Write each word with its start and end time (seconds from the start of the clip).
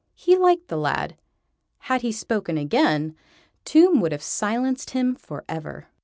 He 0.15 0.35
liked 0.35 0.67
the 0.67 0.79
lad. 0.79 1.15
Had 1.77 2.01
he 2.01 2.11
spoken 2.11 2.57
again, 2.57 3.15
Tomb 3.65 4.01
would 4.01 4.11
have 4.13 4.23
silenced 4.23 4.89
him 4.97 5.13
for 5.13 5.45
ever. 5.47 5.89